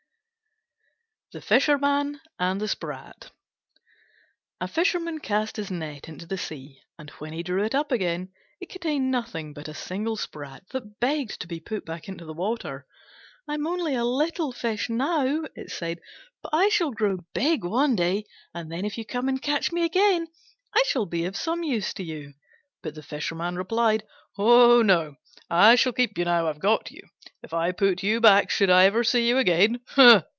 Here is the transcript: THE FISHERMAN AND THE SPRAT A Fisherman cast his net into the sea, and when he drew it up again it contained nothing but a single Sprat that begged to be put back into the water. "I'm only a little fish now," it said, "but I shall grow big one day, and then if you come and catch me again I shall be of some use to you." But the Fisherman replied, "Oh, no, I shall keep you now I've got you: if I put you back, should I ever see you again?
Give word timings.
THE 1.33 1.39
FISHERMAN 1.39 2.19
AND 2.39 2.59
THE 2.59 2.67
SPRAT 2.67 3.31
A 4.59 4.67
Fisherman 4.67 5.19
cast 5.21 5.55
his 5.55 5.71
net 5.71 6.09
into 6.09 6.25
the 6.25 6.37
sea, 6.37 6.81
and 6.99 7.09
when 7.19 7.31
he 7.31 7.41
drew 7.41 7.63
it 7.63 7.73
up 7.73 7.89
again 7.93 8.33
it 8.59 8.67
contained 8.67 9.09
nothing 9.11 9.53
but 9.53 9.69
a 9.69 9.73
single 9.73 10.17
Sprat 10.17 10.67
that 10.71 10.99
begged 10.99 11.39
to 11.39 11.47
be 11.47 11.61
put 11.61 11.85
back 11.85 12.09
into 12.09 12.25
the 12.25 12.33
water. 12.33 12.85
"I'm 13.47 13.65
only 13.65 13.95
a 13.95 14.03
little 14.03 14.51
fish 14.51 14.89
now," 14.89 15.45
it 15.55 15.71
said, 15.71 16.01
"but 16.43 16.49
I 16.53 16.67
shall 16.67 16.91
grow 16.91 17.19
big 17.33 17.63
one 17.63 17.95
day, 17.95 18.25
and 18.53 18.69
then 18.69 18.83
if 18.83 18.97
you 18.97 19.05
come 19.05 19.29
and 19.29 19.41
catch 19.41 19.71
me 19.71 19.85
again 19.85 20.27
I 20.75 20.83
shall 20.85 21.05
be 21.05 21.23
of 21.23 21.37
some 21.37 21.63
use 21.63 21.93
to 21.93 22.03
you." 22.03 22.33
But 22.83 22.93
the 22.93 23.03
Fisherman 23.03 23.55
replied, 23.55 24.03
"Oh, 24.37 24.81
no, 24.81 25.15
I 25.49 25.75
shall 25.75 25.93
keep 25.93 26.17
you 26.17 26.25
now 26.25 26.49
I've 26.49 26.59
got 26.59 26.91
you: 26.91 27.03
if 27.41 27.53
I 27.53 27.71
put 27.71 28.03
you 28.03 28.19
back, 28.19 28.49
should 28.49 28.69
I 28.69 28.83
ever 28.83 29.05
see 29.05 29.25
you 29.29 29.37
again? 29.37 29.79